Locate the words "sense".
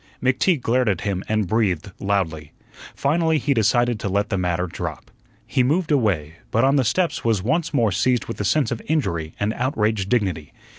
8.43-8.71